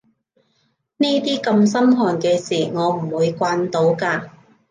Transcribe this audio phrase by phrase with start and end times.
[0.97, 4.31] 呢啲咁心寒嘅事我唔會慣到㗎